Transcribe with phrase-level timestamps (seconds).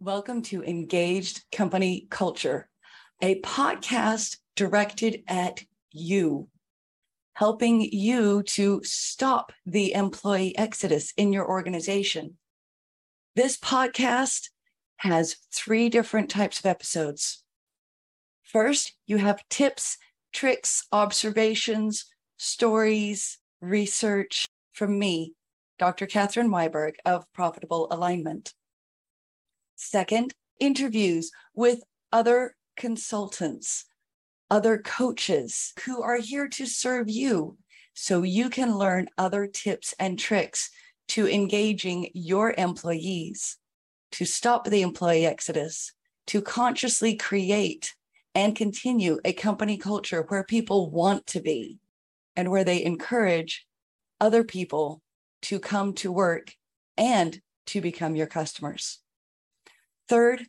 [0.00, 2.68] Welcome to Engaged Company Culture,
[3.20, 6.46] a podcast directed at you,
[7.32, 12.36] helping you to stop the employee exodus in your organization.
[13.34, 14.50] This podcast
[14.98, 17.42] has three different types of episodes.
[18.44, 19.98] First, you have tips,
[20.32, 22.06] tricks, observations,
[22.36, 25.34] stories, research from me,
[25.76, 26.06] Dr.
[26.06, 28.54] Catherine Wiberg of Profitable Alignment.
[29.80, 33.84] Second, interviews with other consultants,
[34.50, 37.56] other coaches who are here to serve you
[37.94, 40.70] so you can learn other tips and tricks
[41.06, 43.56] to engaging your employees,
[44.10, 45.92] to stop the employee exodus,
[46.26, 47.94] to consciously create
[48.34, 51.78] and continue a company culture where people want to be
[52.34, 53.64] and where they encourage
[54.20, 55.02] other people
[55.40, 56.54] to come to work
[56.96, 58.98] and to become your customers.
[60.08, 60.46] Third,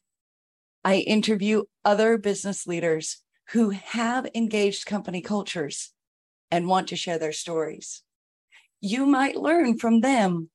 [0.86, 5.92] I interview other business leaders who have engaged company cultures
[6.50, 8.04] and want to share their stories.
[8.80, 10.50] You might learn from them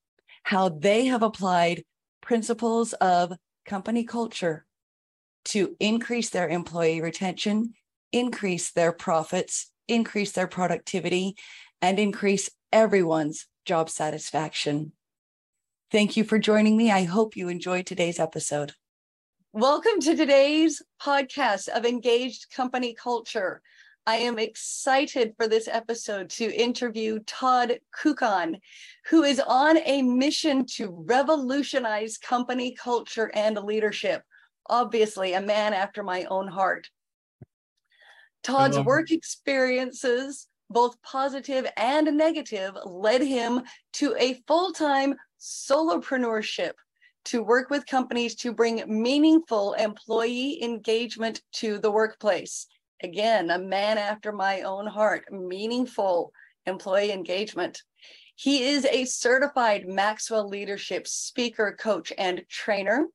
[0.44, 1.84] how they have applied
[2.22, 3.32] principles of
[3.66, 4.64] company culture
[5.46, 7.74] to increase their employee retention,
[8.12, 11.36] increase their profits, increase their productivity,
[11.82, 14.92] and increase everyone's job satisfaction.
[15.90, 16.90] Thank you for joining me.
[16.90, 18.72] I hope you enjoyed today's episode.
[19.56, 23.62] Welcome to today's podcast of Engaged Company Culture.
[24.04, 28.56] I am excited for this episode to interview Todd Kuckkahn,
[29.10, 34.24] who is on a mission to revolutionize company culture and leadership.
[34.68, 36.90] Obviously, a man after my own heart.
[38.42, 46.72] Todd's work experiences, both positive and negative, led him to a full time solopreneurship
[47.26, 52.66] to work with companies to bring meaningful employee engagement to the workplace.
[53.02, 56.32] Again, a man after my own heart, meaningful
[56.66, 57.82] employee engagement.
[58.36, 63.06] He is a certified Maxwell leadership speaker, coach, and trainer.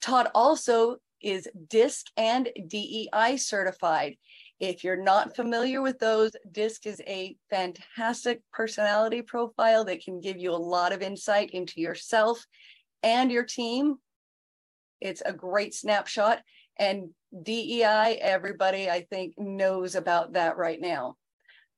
[0.00, 4.16] Todd also is DISC and DEI certified.
[4.60, 10.36] If you're not familiar with those, DISC is a fantastic personality profile that can give
[10.36, 12.44] you a lot of insight into yourself
[13.02, 13.96] and your team.
[15.00, 16.40] It's a great snapshot.
[16.78, 17.10] And
[17.42, 21.16] DEI, everybody I think knows about that right now.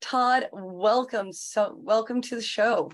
[0.01, 1.33] Todd, welcome.
[1.33, 2.91] So welcome to the show.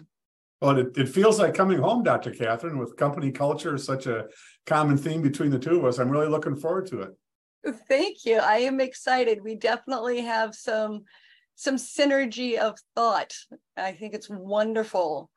[0.60, 2.30] Well, it, it feels like coming home, Dr.
[2.30, 4.26] Catherine, with company culture, such a
[4.64, 5.98] common theme between the two of us.
[5.98, 7.10] I'm really looking forward to it.
[7.88, 8.38] Thank you.
[8.38, 9.42] I am excited.
[9.42, 11.04] We definitely have some
[11.56, 13.32] some synergy of thought.
[13.76, 15.30] I think it's wonderful.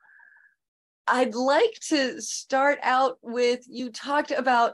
[1.09, 4.74] I'd like to start out with you talked about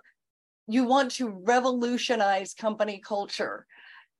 [0.68, 3.66] you want to revolutionize company culture.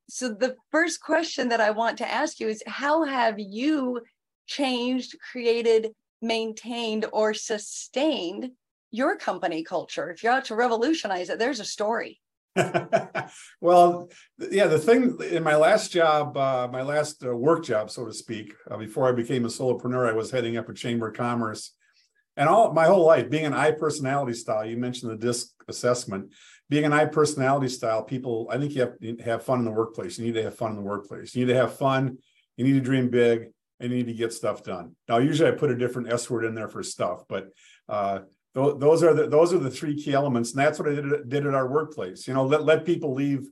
[0.10, 4.02] So, the first question that I want to ask you is How have you
[4.48, 8.52] changed, created, maintained, or sustained
[8.92, 10.10] your company culture?
[10.10, 12.22] If you're out to revolutionize it, there's a story.
[13.60, 14.10] well,
[14.40, 18.14] yeah, the thing in my last job, uh, my last uh, work job, so to
[18.14, 21.72] speak, uh, before I became a solopreneur, I was heading up a chamber of commerce
[22.38, 24.66] and all my whole life being an I personality style.
[24.66, 26.34] You mentioned the DISC assessment.
[26.70, 29.72] Being an I personality style, people, I think you have to have fun in the
[29.72, 30.18] workplace.
[30.18, 31.36] You need to have fun in the workplace.
[31.36, 32.18] You need to have fun.
[32.58, 34.96] You need to dream big, and you need to get stuff done.
[35.08, 37.50] Now, usually I put a different S word in there for stuff, but
[37.88, 38.20] uh,
[38.56, 41.46] those are the those are the three key elements, and that's what I did, did
[41.46, 42.28] at our workplace.
[42.28, 43.46] You know, let let people leave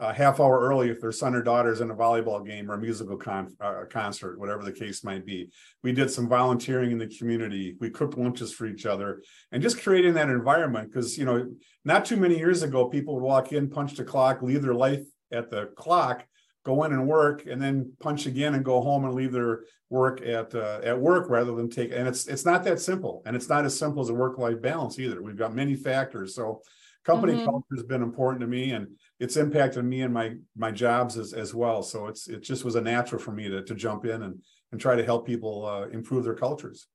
[0.00, 2.74] a half hour early if their son or daughter is in a volleyball game or
[2.74, 5.48] a musical con- uh, concert, whatever the case might be.
[5.82, 7.76] We did some volunteering in the community.
[7.80, 10.92] We cooked lunches for each other and just creating that environment.
[10.92, 11.46] Because, you know,
[11.84, 15.04] not too many years ago, people would walk in, punch the clock, leave their life
[15.32, 16.24] at the clock,
[16.64, 20.20] go in and work, and then punch again and go home and leave their work
[20.20, 21.92] at uh, at work rather than take.
[21.92, 24.60] And it's it's not that simple, and it's not as simple as a work life
[24.60, 25.22] balance either.
[25.22, 26.34] We've got many factors.
[26.34, 26.62] So
[27.06, 27.44] company mm-hmm.
[27.44, 28.88] culture has been important to me and
[29.20, 31.82] it's impacted me and my my jobs as, as well.
[31.82, 34.42] So it's it just was a natural for me to, to jump in and
[34.72, 36.88] and try to help people uh, improve their cultures.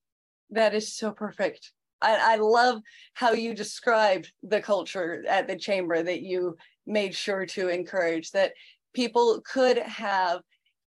[0.49, 1.71] That is so perfect.
[2.01, 2.81] I, I love
[3.13, 8.51] how you described the culture at the chamber that you made sure to encourage that
[8.93, 10.41] people could have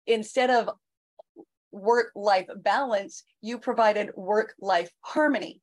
[0.06, 0.70] instead of
[1.72, 5.62] work life balance you provided work life harmony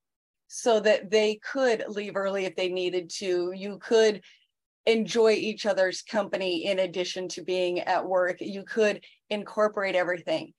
[0.49, 3.53] so that they could leave early if they needed to.
[3.55, 4.23] You could
[4.87, 8.37] enjoy each other's company in addition to being at work.
[8.41, 10.53] You could incorporate everything.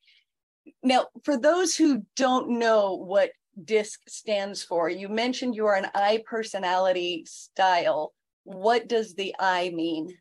[0.82, 3.32] Now, for those who don't know what
[3.64, 4.90] DISC stands for.
[4.90, 8.14] You mentioned you are an I personality style.
[8.44, 10.14] What does the I mean?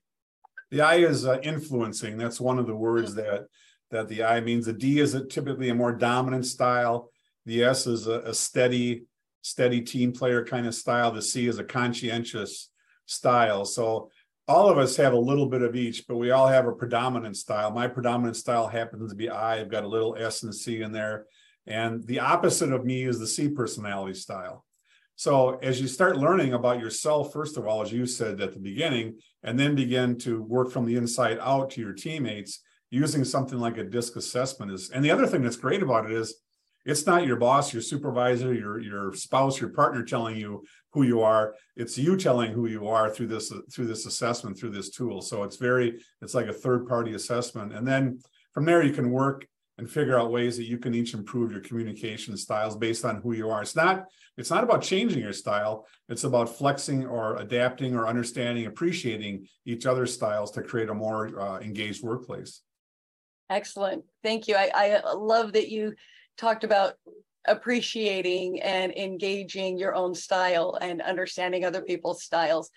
[0.70, 2.17] The I is uh, influencing.
[2.17, 3.20] That's one of the words mm-hmm.
[3.20, 3.46] that
[3.90, 4.67] that the I means.
[4.67, 7.10] The D is a, typically a more dominant style.
[7.46, 9.05] The S is a, a steady,
[9.44, 11.12] steady team player kind of style.
[11.12, 12.70] The C is a conscientious
[13.05, 13.67] style.
[13.67, 14.11] So
[14.49, 17.37] all of us have a little bit of each, but we all have a predominant
[17.37, 17.70] style.
[17.70, 19.61] My predominant style happens to be I.
[19.61, 21.26] I've got a little S and C in there.
[21.67, 24.64] And the opposite of me is the C personality style.
[25.17, 28.58] So as you start learning about yourself, first of all, as you said at the
[28.58, 32.61] beginning, and then begin to work from the inside out to your teammates
[32.91, 36.12] using something like a disc assessment is, and the other thing that's great about it
[36.12, 36.35] is
[36.84, 41.22] it's not your boss, your supervisor, your your spouse, your partner telling you who you
[41.22, 41.54] are.
[41.76, 45.22] It's you telling who you are through this through this assessment, through this tool.
[45.22, 48.20] So it's very it's like a third party assessment, and then
[48.52, 49.46] from there you can work
[49.76, 53.32] and figure out ways that you can each improve your communication styles based on who
[53.32, 53.62] you are.
[53.62, 54.04] It's not
[54.36, 55.86] it's not about changing your style.
[56.08, 61.40] It's about flexing or adapting or understanding, appreciating each other's styles to create a more
[61.40, 62.60] uh, engaged workplace.
[63.50, 64.04] Excellent.
[64.22, 64.56] Thank you.
[64.56, 65.94] I, I love that you
[66.36, 66.94] talked about
[67.46, 72.70] appreciating and engaging your own style and understanding other people's styles.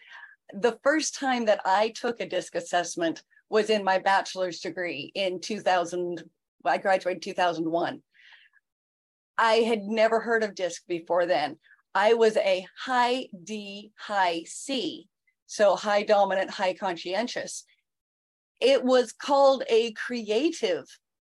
[0.53, 5.39] The first time that I took a DISC assessment was in my bachelor's degree in
[5.39, 6.23] 2000
[6.65, 8.01] I graduated 2001.
[9.37, 11.57] I had never heard of DISC before then.
[11.93, 15.07] I was a high D, high C,
[15.45, 17.63] so high dominant, high conscientious.
[18.59, 20.85] It was called a creative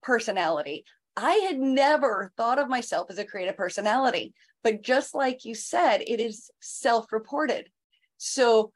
[0.02, 0.84] personality.
[1.20, 4.32] I had never thought of myself as a creative personality,
[4.64, 7.68] but just like you said, it is self reported.
[8.16, 8.72] So,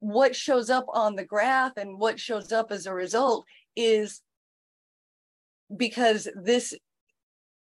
[0.00, 3.46] what shows up on the graph and what shows up as a result
[3.76, 4.20] is
[5.74, 6.74] because this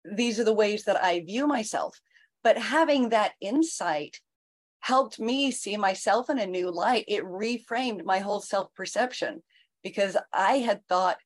[0.05, 1.99] these are the ways that I view myself.
[2.43, 4.21] But having that insight
[4.79, 7.03] helped me see myself in a new light.
[7.09, 9.43] It reframed my whole self perception
[9.83, 11.17] because I had thought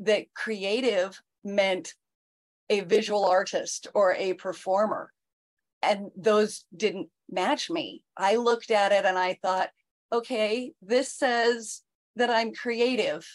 [0.00, 1.92] that creative meant
[2.72, 5.12] a visual artist or a performer.
[5.82, 8.02] And those didn't match me.
[8.16, 9.70] I looked at it and I thought,
[10.12, 11.82] okay, this says
[12.16, 13.26] that I'm creative.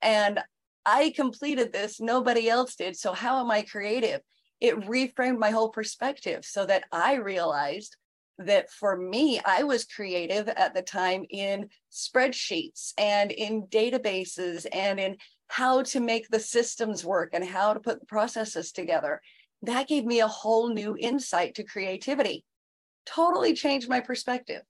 [0.00, 0.40] And
[0.84, 2.96] I completed this, nobody else did.
[2.96, 4.20] So how am I creative?
[4.60, 7.96] It reframed my whole perspective so that I realized
[8.38, 14.98] that for me, I was creative at the time in spreadsheets and in databases and
[14.98, 15.16] in
[15.52, 19.20] how to make the systems work and how to put the processes together.
[19.60, 22.42] That gave me a whole new insight to creativity.
[23.04, 24.62] Totally changed my perspective.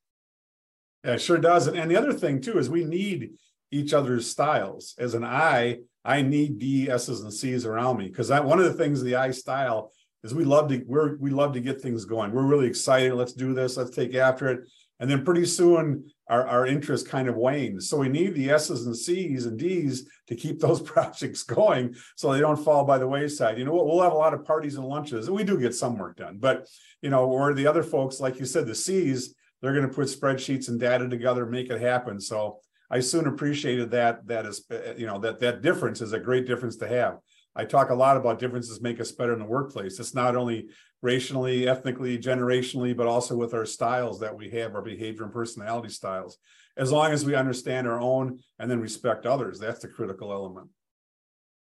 [1.04, 1.68] Yeah, it sure does.
[1.68, 3.30] And the other thing too is we need
[3.70, 4.96] each other's styles.
[4.98, 8.74] As an I, I need D, S's, and C's around me because one of the
[8.74, 9.92] things the I style
[10.24, 12.32] is we love to we're we love to get things going.
[12.32, 13.14] We're really excited.
[13.14, 13.76] Let's do this.
[13.76, 14.68] Let's take after it.
[15.02, 17.88] And then pretty soon our, our interest kind of wanes.
[17.88, 22.32] So we need the S's and C's and D's to keep those projects going so
[22.32, 23.58] they don't fall by the wayside.
[23.58, 25.74] You know, we'll, we'll have a lot of parties and lunches and we do get
[25.74, 26.38] some work done.
[26.38, 26.68] But,
[27.02, 30.06] you know, or the other folks, like you said, the C's, they're going to put
[30.06, 32.20] spreadsheets and data together, make it happen.
[32.20, 32.60] So
[32.92, 34.64] I soon appreciated that that is
[34.98, 37.18] you know that that difference is a great difference to have.
[37.54, 40.00] I talk a lot about differences make us better in the workplace.
[40.00, 40.68] It's not only
[41.02, 45.90] racially, ethnically, generationally, but also with our styles that we have, our behavior and personality
[45.90, 46.38] styles.
[46.76, 50.68] As long as we understand our own and then respect others, that's the critical element.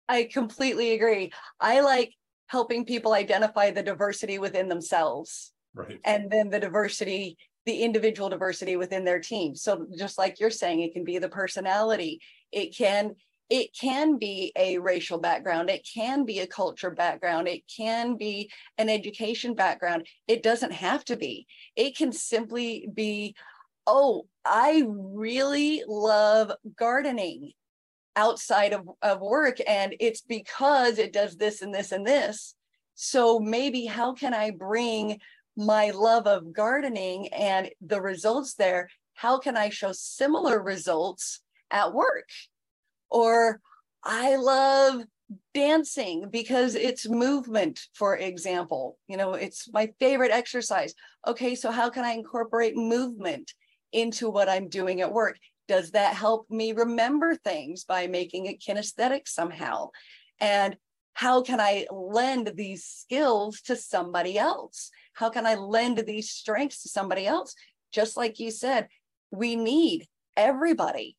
[0.09, 1.33] I completely agree.
[1.59, 2.15] I like
[2.47, 5.53] helping people identify the diversity within themselves.
[5.75, 5.99] Right.
[6.05, 9.55] And then the diversity the individual diversity within their team.
[9.55, 12.21] So just like you're saying, it can be the personality.
[12.51, 13.15] It can
[13.53, 15.69] it can be a racial background.
[15.69, 17.49] It can be a culture background.
[17.49, 20.07] It can be an education background.
[20.27, 21.47] It doesn't have to be.
[21.77, 23.37] It can simply be,
[23.87, 27.53] oh, I really love gardening
[28.17, 29.59] outside of, of work.
[29.69, 32.55] And it's because it does this and this and this.
[32.95, 35.21] So maybe how can I bring
[35.59, 41.41] my love of gardening and the results there, how can I show similar results
[41.71, 42.31] at work?
[43.13, 43.61] Or
[44.03, 45.03] I love
[45.55, 48.99] dancing because it's movement, for example.
[49.07, 50.95] You know, it's my favorite exercise.
[51.27, 53.53] Okay, so how can I incorporate movement
[53.93, 55.37] into what I'm doing at work?
[55.69, 59.91] Does that help me remember things by making it kinesthetic somehow?
[60.41, 60.77] And
[61.13, 64.91] how can I lend these skills to somebody else?
[65.13, 67.55] How can I lend these strengths to somebody else?
[67.93, 68.89] Just like you said,
[69.31, 71.17] we need everybody.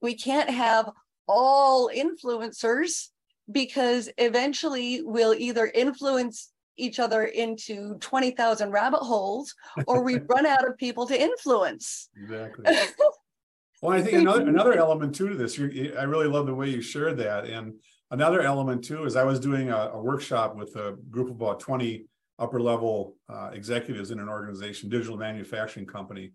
[0.00, 0.90] We can't have
[1.28, 3.08] all influencers
[3.50, 9.54] because eventually we'll either influence each other into 20,000 rabbit holes
[9.86, 12.08] or we run out of people to influence.
[12.20, 12.64] Exactly.
[13.82, 16.80] well, I think another another element too to this, I really love the way you
[16.80, 17.44] shared that.
[17.44, 17.74] And
[18.10, 21.60] another element too is I was doing a, a workshop with a group of about
[21.60, 22.06] 20
[22.38, 26.32] upper level uh, executives in an organization, digital manufacturing company.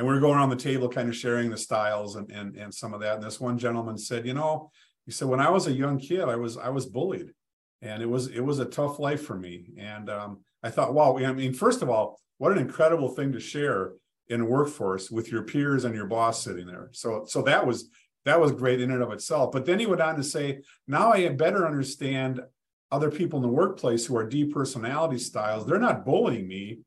[0.00, 2.72] And we are going around the table, kind of sharing the styles and, and, and
[2.72, 3.16] some of that.
[3.16, 4.70] And this one gentleman said, you know,
[5.04, 7.34] he said, when I was a young kid, I was, I was bullied
[7.82, 9.66] and it was, it was a tough life for me.
[9.76, 13.40] And um, I thought, wow, I mean, first of all, what an incredible thing to
[13.40, 13.92] share
[14.28, 16.88] in a workforce with your peers and your boss sitting there.
[16.92, 17.90] So, so that was,
[18.24, 19.52] that was great in and of itself.
[19.52, 22.40] But then he went on to say, now I better understand
[22.90, 26.78] other people in the workplace who are D personality styles, they're not bullying me.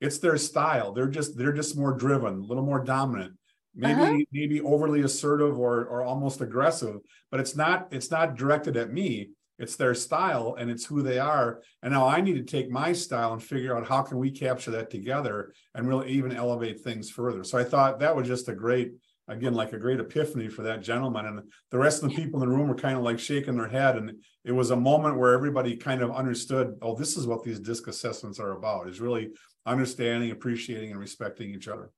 [0.00, 0.92] It's their style.
[0.92, 3.34] They're just they're just more driven, a little more dominant,
[3.74, 4.18] maybe uh-huh.
[4.32, 6.96] maybe overly assertive or or almost aggressive.
[7.30, 9.30] But it's not it's not directed at me.
[9.58, 11.62] It's their style and it's who they are.
[11.82, 14.70] And now I need to take my style and figure out how can we capture
[14.72, 17.42] that together and really even elevate things further.
[17.42, 18.92] So I thought that was just a great
[19.28, 22.48] again like a great epiphany for that gentleman and the rest of the people in
[22.48, 24.12] the room were kind of like shaking their head and
[24.44, 27.88] it was a moment where everybody kind of understood oh this is what these disc
[27.88, 29.30] assessments are about is really
[29.66, 31.90] understanding appreciating and respecting each other.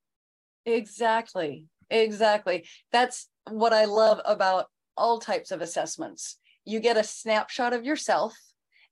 [0.64, 1.66] Exactly.
[1.90, 2.66] Exactly.
[2.92, 6.38] That's what i love about all types of assessments.
[6.64, 8.34] You get a snapshot of yourself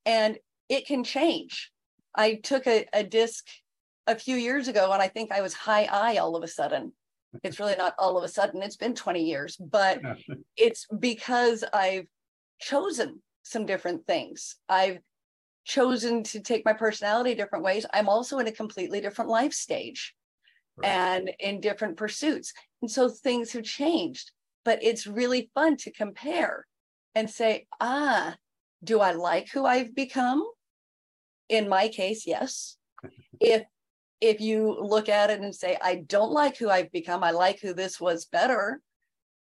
[0.04, 1.72] and it can change.
[2.14, 3.44] I took a, a disc
[4.06, 6.92] a few years ago and i think i was high I all of a sudden.
[7.42, 10.00] It's really not all of a sudden, it's been 20 years, but
[10.56, 12.06] it's because I've
[12.60, 14.56] chosen some different things.
[14.68, 14.98] I've
[15.66, 17.84] chosen to take my personality different ways.
[17.92, 20.14] I'm also in a completely different life stage
[20.76, 20.88] right.
[20.88, 22.52] and in different pursuits.
[22.80, 24.30] And so things have changed,
[24.64, 26.66] but it's really fun to compare
[27.14, 28.36] and say, ah,
[28.84, 30.44] do I like who I've become?
[31.48, 32.76] In my case, yes.
[33.40, 33.64] if
[34.22, 37.60] if you look at it and say, I don't like who I've become, I like
[37.60, 38.80] who this was better,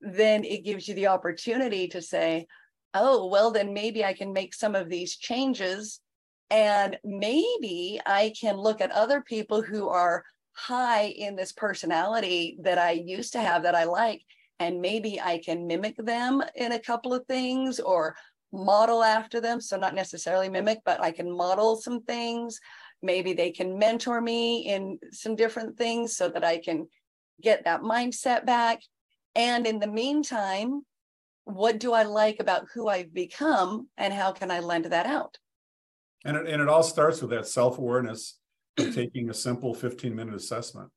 [0.01, 2.45] then it gives you the opportunity to say,
[2.93, 6.01] oh, well, then maybe I can make some of these changes.
[6.49, 10.23] And maybe I can look at other people who are
[10.53, 14.21] high in this personality that I used to have that I like,
[14.59, 18.15] and maybe I can mimic them in a couple of things or
[18.53, 19.59] model after them.
[19.59, 22.59] So, not necessarily mimic, but I can model some things
[23.05, 26.87] maybe they can mentor me in some different things so that I can
[27.41, 28.81] get that mindset back.
[29.35, 30.81] And in the meantime,
[31.43, 35.37] what do I like about who I've become and how can I lend that out?
[36.25, 38.37] And it, and it all starts with that self awareness
[38.77, 40.89] of taking a simple 15 minute assessment.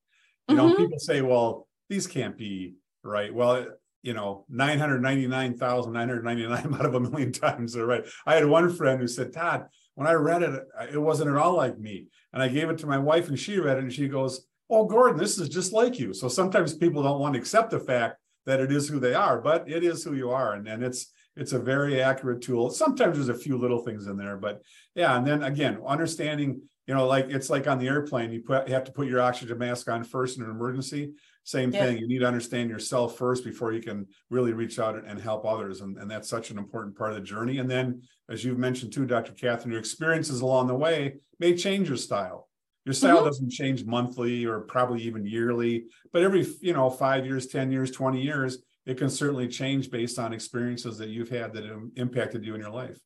[0.49, 0.83] You know, mm-hmm.
[0.83, 3.33] people say, well, these can't be right.
[3.33, 3.67] Well,
[4.03, 8.05] you know, 999,999 out of a million times are right.
[8.27, 11.55] I had one friend who said, Todd, when I read it, it wasn't at all
[11.55, 12.09] like me.
[12.33, 14.85] And I gave it to my wife and she read it and she goes, Oh,
[14.85, 16.13] Gordon, this is just like you.
[16.13, 19.41] So sometimes people don't want to accept the fact that it is who they are,
[19.41, 20.55] but it is who you are.
[20.55, 22.71] And, and it's it's a very accurate tool.
[22.71, 24.61] Sometimes there's a few little things in there, but
[24.95, 25.17] yeah.
[25.17, 28.75] And then again, understanding, you know, like it's like on the airplane, you put you
[28.75, 31.13] have to put your oxygen mask on first in an emergency.
[31.45, 31.85] Same yeah.
[31.85, 31.99] thing.
[31.99, 35.81] You need to understand yourself first before you can really reach out and help others.
[35.81, 37.59] And, and that's such an important part of the journey.
[37.59, 39.33] And then, as you've mentioned too, Dr.
[39.33, 42.49] Catherine, your experiences along the way may change your style.
[42.85, 43.27] Your style mm-hmm.
[43.27, 47.91] doesn't change monthly or probably even yearly, but every, you know, five years, 10 years,
[47.91, 52.43] 20 years, it can certainly change based on experiences that you've had that have impacted
[52.43, 52.99] you in your life.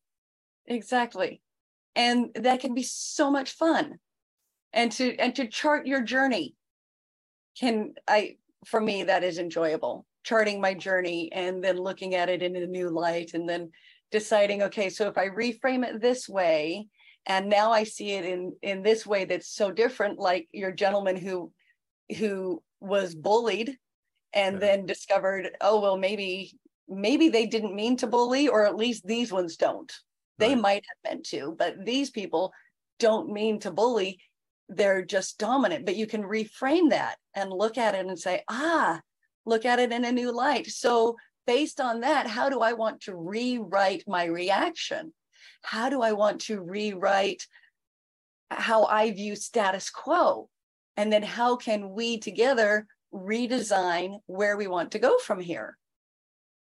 [0.67, 1.43] Exactly.
[1.97, 3.99] And that can be so much fun.
[4.73, 6.55] And to and to chart your journey
[7.59, 12.43] can I for me that is enjoyable charting my journey and then looking at it
[12.43, 13.71] in a new light and then
[14.11, 16.87] deciding okay so if i reframe it this way
[17.27, 21.17] and now i see it in in this way that's so different like your gentleman
[21.17, 21.53] who
[22.19, 23.77] who was bullied
[24.35, 24.61] and yeah.
[24.61, 26.53] then discovered oh well maybe
[26.89, 29.93] maybe they didn't mean to bully or at least these ones don't.
[30.39, 30.61] They right.
[30.61, 32.53] might have meant to but these people
[32.99, 34.19] don't mean to bully.
[34.69, 35.87] They're just dominant.
[35.87, 39.01] But you can reframe that and look at it and say ah
[39.45, 40.69] look at it in a new light.
[40.69, 45.13] So based on that how do i want to rewrite my reaction?
[45.63, 47.47] How do i want to rewrite
[48.51, 50.49] how i view status quo?
[50.97, 55.77] And then how can we together redesign where we want to go from here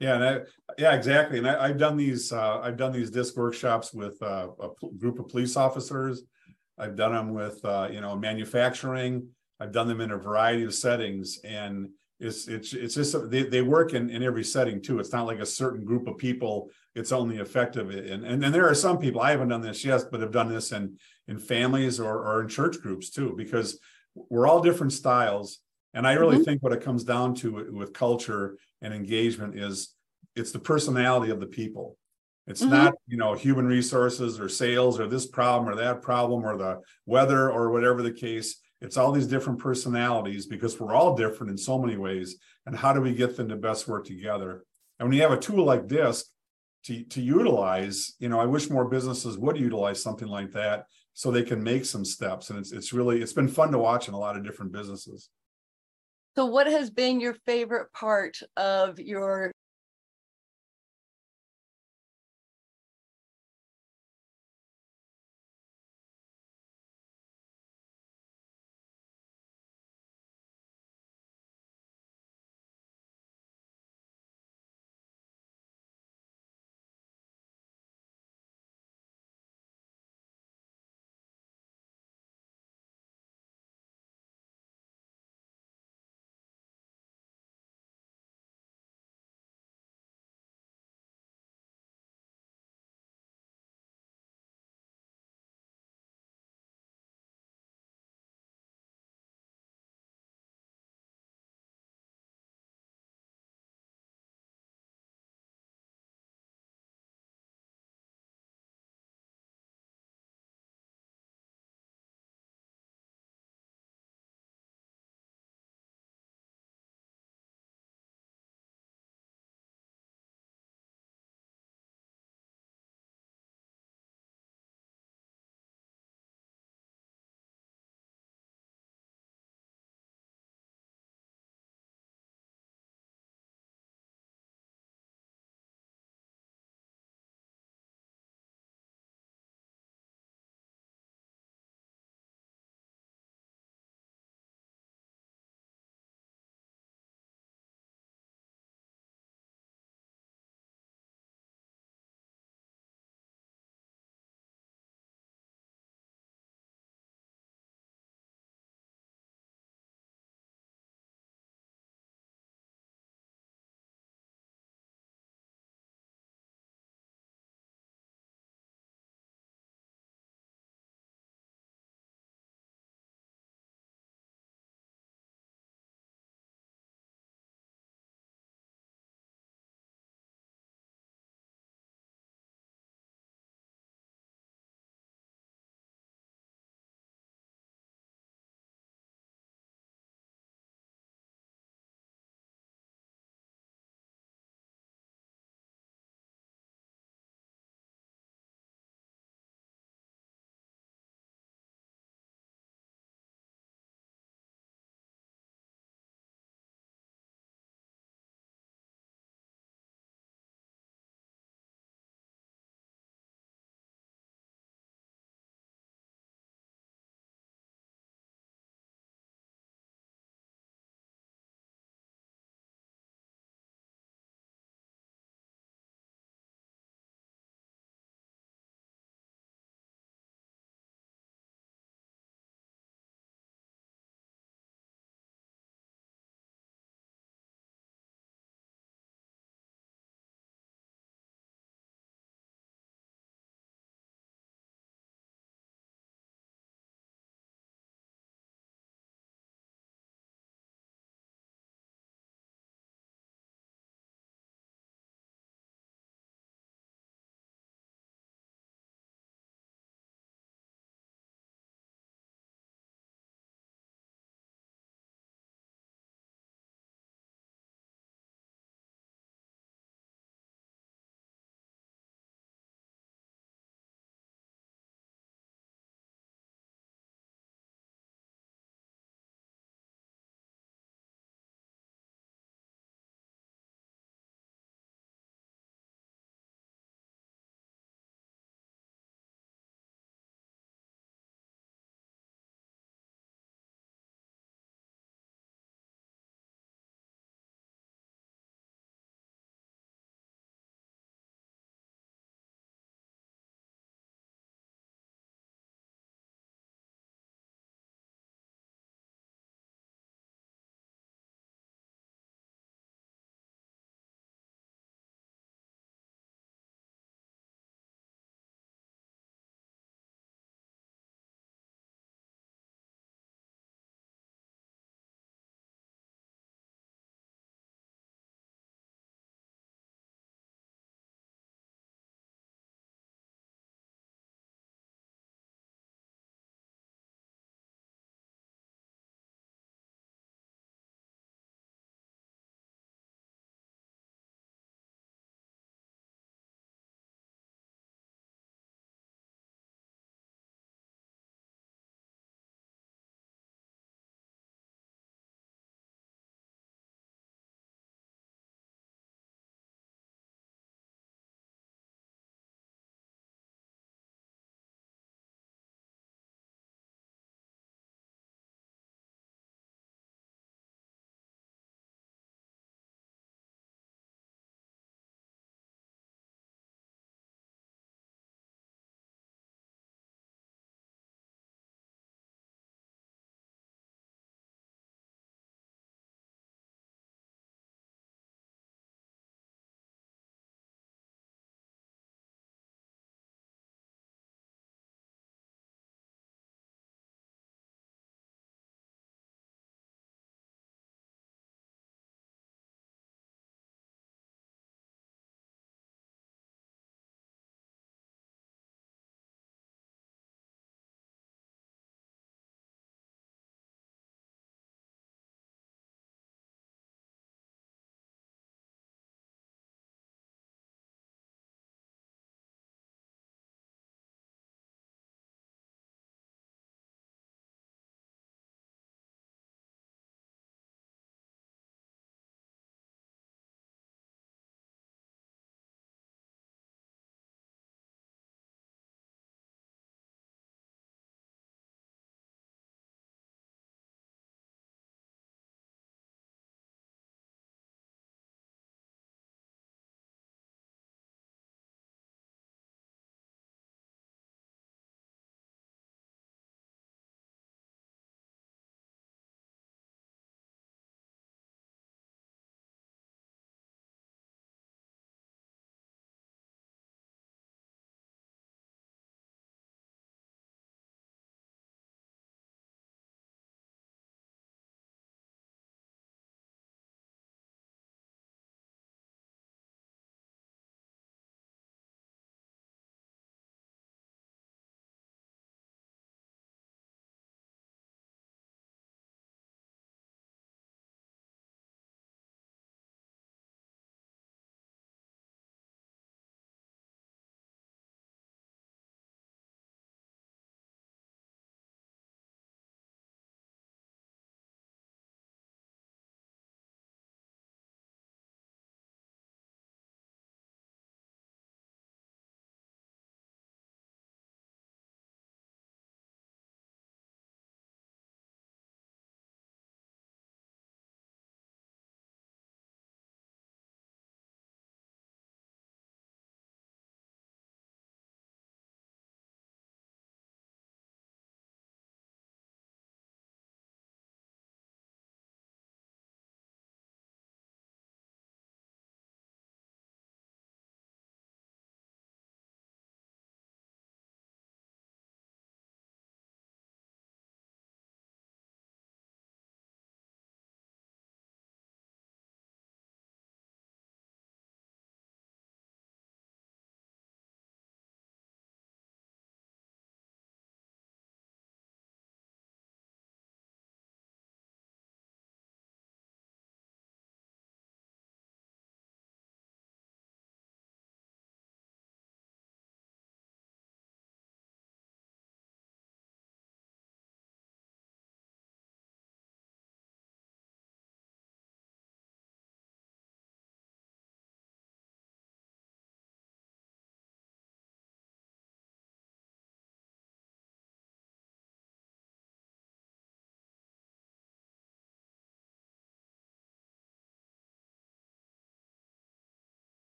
[0.00, 0.40] yeah, and I,
[0.76, 1.38] yeah, exactly.
[1.38, 2.32] And I, have done these.
[2.32, 6.24] Uh, I've done these disc workshops with uh, a group of police officers,
[6.78, 9.28] I've done them with uh, you know manufacturing.
[9.60, 11.88] I've done them in a variety of settings, and
[12.18, 14.98] it's it's it's just they, they work in, in every setting too.
[14.98, 17.90] It's not like a certain group of people it's only effective.
[17.90, 20.48] And, and, and there are some people, I haven't done this yet, but have done
[20.48, 23.80] this in, in families or, or in church groups too, because
[24.14, 25.58] we're all different styles.
[25.94, 26.44] And I really mm-hmm.
[26.44, 29.94] think what it comes down to with culture and engagement is
[30.36, 31.96] it's the personality of the people.
[32.46, 32.70] It's mm-hmm.
[32.72, 36.80] not, you know, human resources or sales or this problem or that problem or the
[37.06, 38.60] weather or whatever the case.
[38.80, 42.36] It's all these different personalities because we're all different in so many ways.
[42.66, 44.64] And how do we get them to best work together?
[44.98, 46.26] And when you have a tool like DISC
[46.84, 51.30] to, to utilize, you know, I wish more businesses would utilize something like that so
[51.30, 52.50] they can make some steps.
[52.50, 55.30] And it's it's really it's been fun to watch in a lot of different businesses.
[56.36, 59.52] So what has been your favorite part of your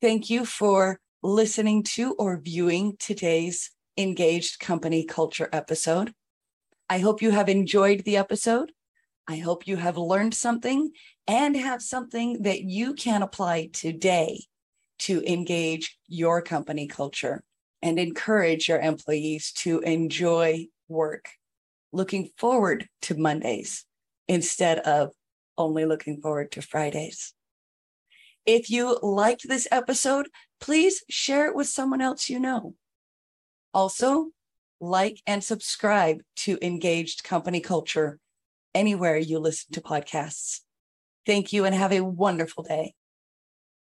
[0.00, 6.14] Thank you for listening to or viewing today's Engaged Company Culture episode.
[6.88, 8.72] I hope you have enjoyed the episode.
[9.28, 10.92] I hope you have learned something
[11.28, 14.44] and have something that you can apply today
[15.00, 17.42] to engage your company culture
[17.82, 21.28] and encourage your employees to enjoy work,
[21.92, 23.84] looking forward to Mondays
[24.28, 25.10] instead of
[25.58, 27.34] only looking forward to Fridays.
[28.46, 30.28] If you liked this episode,
[30.60, 32.74] please share it with someone else you know.
[33.72, 34.30] Also,
[34.80, 38.18] like and subscribe to Engaged Company Culture
[38.74, 40.60] anywhere you listen to podcasts.
[41.26, 42.94] Thank you and have a wonderful day.